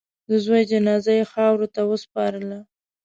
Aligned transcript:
د 0.29 0.31
زوی 0.45 0.61
جنازه 0.71 1.11
یې 1.19 1.25
خاورو 1.31 1.67
ته 1.75 1.81
وسپارله. 1.91 2.59